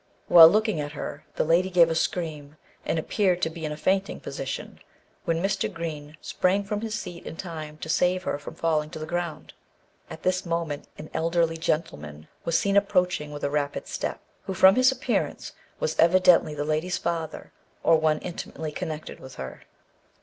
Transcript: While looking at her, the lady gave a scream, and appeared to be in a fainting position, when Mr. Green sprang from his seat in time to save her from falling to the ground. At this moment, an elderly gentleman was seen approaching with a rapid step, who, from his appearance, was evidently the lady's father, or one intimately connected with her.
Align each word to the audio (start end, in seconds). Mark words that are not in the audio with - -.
While 0.27 0.49
looking 0.49 0.81
at 0.81 0.93
her, 0.93 1.25
the 1.35 1.43
lady 1.43 1.69
gave 1.69 1.91
a 1.91 1.93
scream, 1.93 2.55
and 2.87 2.97
appeared 2.97 3.39
to 3.43 3.51
be 3.51 3.65
in 3.65 3.71
a 3.71 3.77
fainting 3.77 4.19
position, 4.19 4.79
when 5.25 5.43
Mr. 5.43 5.71
Green 5.71 6.17
sprang 6.21 6.63
from 6.63 6.81
his 6.81 6.95
seat 6.95 7.23
in 7.23 7.35
time 7.37 7.77
to 7.77 7.87
save 7.87 8.23
her 8.23 8.39
from 8.39 8.55
falling 8.55 8.89
to 8.89 8.97
the 8.97 9.05
ground. 9.05 9.53
At 10.09 10.23
this 10.23 10.43
moment, 10.43 10.87
an 10.97 11.11
elderly 11.13 11.55
gentleman 11.55 12.27
was 12.45 12.57
seen 12.57 12.75
approaching 12.77 13.29
with 13.31 13.43
a 13.43 13.51
rapid 13.51 13.87
step, 13.87 14.19
who, 14.47 14.55
from 14.55 14.73
his 14.73 14.91
appearance, 14.91 15.51
was 15.79 15.95
evidently 15.99 16.55
the 16.55 16.65
lady's 16.65 16.97
father, 16.97 17.51
or 17.83 17.95
one 17.97 18.17
intimately 18.21 18.71
connected 18.71 19.19
with 19.19 19.35
her. 19.35 19.65